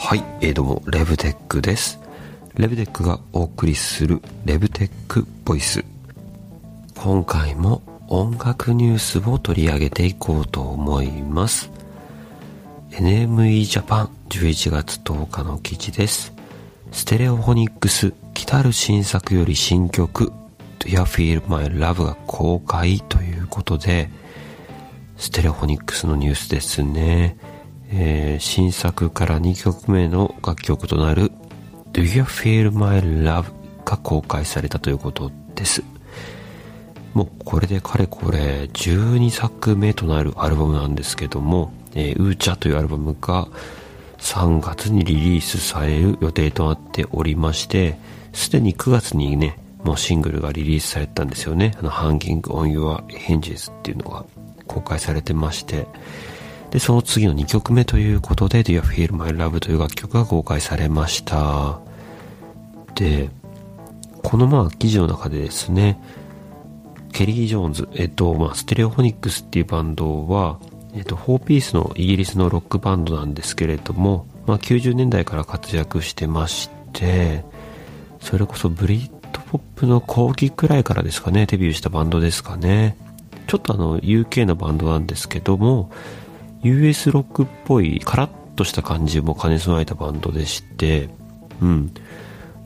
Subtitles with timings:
[0.00, 1.98] はい、えー、どうも、レブテックです。
[2.54, 5.84] レブテックがお送りするレブテックボイス。
[6.96, 11.68] 今回も音楽ニュースを取り上げていこうと思います。
[12.92, 16.32] NME ジャパン11月10日の記事です。
[16.92, 20.32] ステレオフォニックス来たる新作より新曲
[20.78, 24.08] Do You Feel My Love が公開ということで、
[25.16, 27.36] ステレオフォニックスのニュースですね。
[27.90, 31.32] えー、新作から2曲目の楽曲となる
[31.92, 33.58] Do You Feel My Love?
[33.88, 35.82] が公開されたということです。
[37.14, 43.48] もうこれでかれこれ12作目となるアルバムなんですけども、えー、ウーチャというアルバムが
[44.18, 47.96] 3月にリリースされる予定となっておりまして、
[48.32, 51.74] すでに9月にね、もうシングルがリリースされたんですよね。
[51.78, 54.26] あの、Hanging on Your Hinges っていうのが
[54.66, 55.86] 公開されてまして、
[56.70, 61.80] で、その次の2曲目ということで Do You Feel My Love という楽曲が公開されました。
[62.94, 63.30] で、
[64.22, 66.00] このまあ記事の中でですね、
[67.12, 70.60] ケリー・ジョーンズ、えっと、まあ、ステレオフォニックスっていうバンドは、
[70.94, 77.44] えっと、4ピースのイギリスのロックバンドなんですけれども、まあ、90年代から活躍してまして、
[78.20, 82.96] それこそブリットポップの後期くらいからですかね、デビューしたバンドですかね。
[83.46, 85.90] ちょっとあの、UK のバンドなんですけども、
[86.62, 91.08] US ロックっぽいカラッとした感じも兼ね備えたバンドでして、
[91.60, 91.92] うん。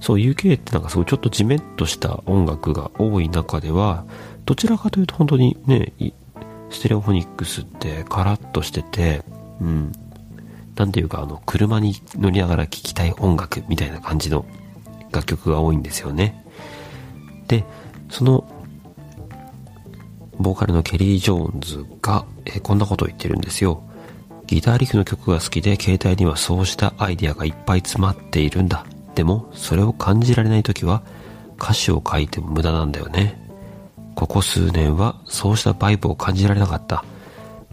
[0.00, 4.04] そう、UK ってなんかすごいちょっとジメッとした音楽が多い中では、
[4.44, 5.92] どちらかというと本当にね、
[6.70, 9.22] ステレオフォニックスってカラッとしてて、
[9.60, 9.92] うん。
[10.74, 14.46] なんていうかあの、車に乗りながら聴きたい音楽みたいな感じの
[15.12, 16.44] 楽曲が多いんですよね。
[17.46, 17.64] で、
[18.08, 18.44] その
[20.38, 23.82] ボーカルのケリー・ジョーンズが、え、こんなことを言ってるんですよ。
[24.46, 28.84] ギターリフの曲が好きで携帯にはそうしたアイデアがいっぱい詰まっているんだ。
[29.14, 31.02] でも、それを感じられない時は
[31.58, 33.40] 歌詞を書いても無駄なんだよね。
[34.14, 37.04] ここ数年はそうしたバイブを感じられなかった。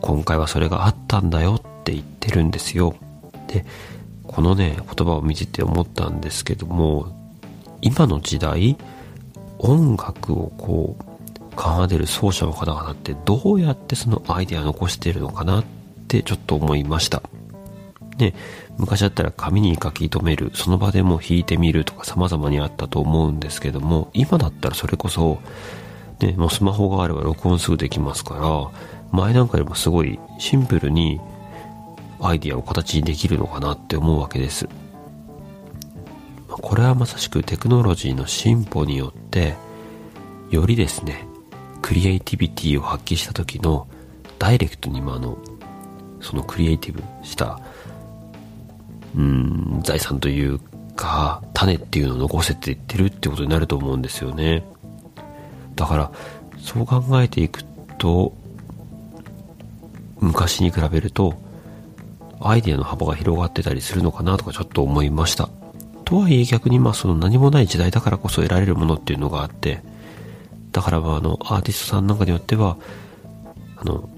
[0.00, 2.94] 今回はそれがあったんだよって言ってるんですよ。
[3.46, 3.64] で、
[4.26, 7.06] このね、言葉を見てて思ったんですけども、
[7.82, 8.76] 今の時代、
[9.58, 11.04] 音楽をこう、
[11.54, 15.64] 奏でる奏者の方々ってどうやってそのアイデア残してるのかなっ
[16.08, 17.22] てちょっと思いました。
[18.18, 18.34] ね、
[18.78, 25.38] 昔だったら紙に書き留める、その場でも弾いてみるとか様々にあったと思うんですけども、今だったらそれこそ、
[26.20, 28.70] ね、もうスマホがあれば録音すぐできますから、
[29.10, 31.20] 前なんかよりもすごいシンプルに
[32.20, 34.68] アイディアを形にできるのかなって思うわけです。
[36.48, 39.54] これはまさしくテクノロジーの進歩によって、
[40.50, 41.23] よりですね、
[41.84, 43.86] クリエイティビティを発揮した時の
[44.38, 45.36] ダイレクトにもあの
[46.22, 47.60] そのクリエイティブした
[49.14, 50.58] うん財産という
[50.96, 54.64] か種っていうのを残せていってるってことになると思うんですよね。
[55.74, 56.12] だから
[56.58, 57.62] そう考えていく
[57.98, 58.34] と
[60.20, 61.34] 昔に比べると
[62.40, 65.50] アイデアの幅が広がってたりするのかなとかちょっと思いました。
[66.06, 69.82] とはいえ逆にまあその何もない時代だからこそ得られるものっていうのがあって
[70.74, 72.76] だからまああの、アーティストさんなんかによっては、
[73.76, 74.10] あの、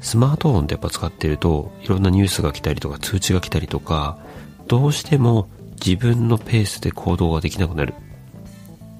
[0.00, 4.18] スマートフォンでやっぱ使ってると、いろんなニュースが来たりとか、通知が来たりとか、
[4.66, 5.48] どうしても
[5.84, 7.94] 自分のペースで行動ができなくなる。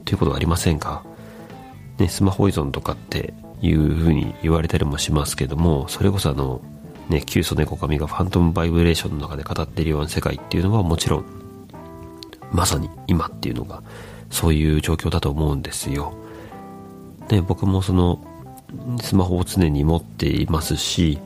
[0.05, 1.03] ということはありませんか？
[1.99, 3.33] ね、スマホ依存とかって
[3.63, 6.61] いう風に言われたりもしますけども、それこそあの、
[7.09, 11.25] ね、旧ソネコカミがファントムバイブレーションの中で語っているような世界っていうのはもちろん、
[12.53, 13.83] まさに今っていうのが、
[14.31, 16.15] そういう状況だと思うんですよ。
[17.31, 18.21] ね、僕もその
[19.03, 21.19] スマホを常に持っていますし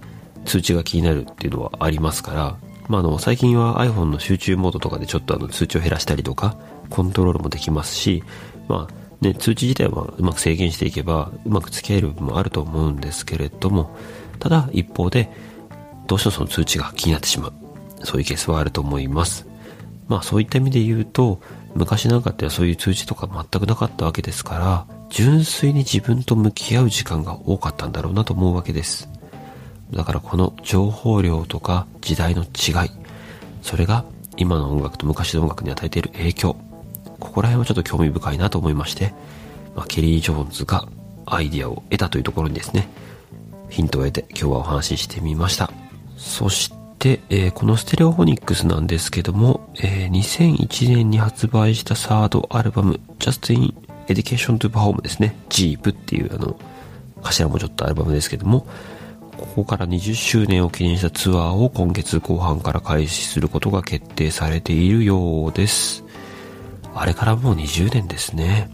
[0.45, 2.57] 通知が気になるっていうのはありますから、
[2.89, 6.57] まあ、あの最近は iPhone の集中モードとかでちょっとあの通知を減らしたりとか
[6.91, 8.23] コントロールもできますし、
[8.69, 13.97] まあね、通知自体はうまく制限していけばうまく付き合える部分もあると思うんですけれども
[14.41, 15.31] ただ一方で
[16.07, 17.53] どうしてもその通知が気になってしまう。
[18.05, 19.47] そういうケースはあると思います。
[20.09, 21.41] まあそういった意味で言うと
[21.75, 29.09] 昔なんかってそういう通知とか全くなかったわけですから純粋に自分と向き合う時間が多かったんだろうなと思うわけです。
[29.91, 32.91] だからこの情報量とか時代の違い、
[33.61, 34.07] それが
[34.39, 36.57] 今の音楽と昔の音楽に与えている影響、
[37.21, 39.13] ここら辺はちょっと興味深いなと思いまして、
[39.77, 40.89] まあ、ケリー・ジョーンズが
[41.27, 42.89] アイディアを得たというところにですね、
[43.69, 45.71] ヒントを得て今日はお話ししてみました。
[46.17, 46.82] そして、
[47.31, 53.75] えー、このステレオフォニックスなんですけども、えー、2001年に発売したサードアルバム、Just in
[54.07, 55.37] エディケーショントゥパフォームですね。
[55.49, 56.57] ジープっていうあの、
[57.23, 58.67] 頭文字取ったアルバムですけども、
[59.37, 66.05] ここから20周年を記念したツアーを今月後半から開始することが決定されているようです。
[66.95, 68.71] あれからもう20年ですね。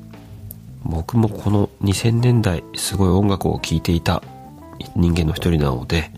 [0.84, 4.22] 僕もこの2000年代すごい音楽を聴いていた
[4.96, 6.10] 人間の一人なので、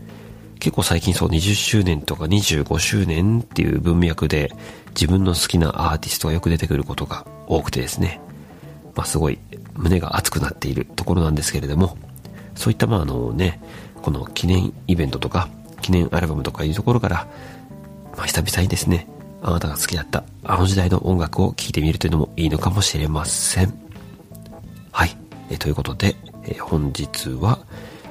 [0.60, 4.52] 結構最近そう20周年とか25周年っていう文脈で
[4.90, 8.20] 自分の好きなアーティストがよく出てくることが多くてですね、
[8.94, 9.38] まあすごい
[9.74, 11.96] 胸が熱くなっているところなんですけれども、
[12.54, 13.60] そういったまああのね、
[14.02, 15.48] この記念イベントとか
[15.80, 17.26] 記念アルバムとかいうところから、
[18.16, 19.08] まあ久々にですね、
[19.42, 23.72] あなたが好きだったあの時代の音楽を聴いてみるというのもいいのかもしれません。
[24.92, 25.16] はい。
[25.48, 27.60] えということで、え本日は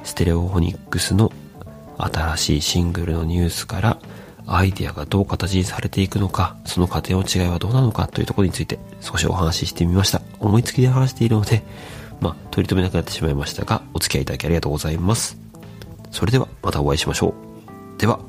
[0.02, 1.30] ステレオフォニックスの
[2.06, 3.98] 新しいシングルのニュースから
[4.46, 10.22] アイデアがどう形にされていくのか、その過程の違いはどうなのかというところについて少しお話ししてみました。
[10.38, 11.62] 思いつきで話しているので、
[12.20, 15.38] まあ、取り留めなくなってしまいましたが、お付き合いいただきありがとうございます。
[16.10, 17.28] それではまたお会いしましょ
[17.96, 18.00] う。
[18.00, 18.20] では、